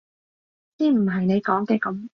[0.79, 2.09] 先唔係你講嘅噉！